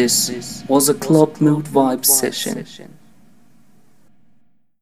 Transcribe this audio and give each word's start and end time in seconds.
This 0.00 0.64
was 0.66 0.88
a 0.88 0.94
Club 0.94 1.42
Mood 1.42 1.66
vibe 1.66 2.06
session. 2.06 2.99